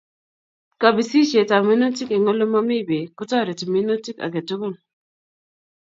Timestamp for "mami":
2.53-2.77